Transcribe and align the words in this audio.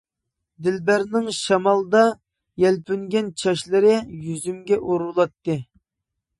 دىلبەرنىڭ 0.67 1.27
شامالدا 1.39 2.01
يەلپۈنگەن 2.65 3.29
چاچلىرى 3.45 3.95
يۈزۈمگە 4.25 4.81
ئۇرۇلاتتى. 4.91 5.63